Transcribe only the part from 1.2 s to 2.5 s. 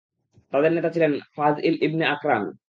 ফাজ-ঈল ibn Akran.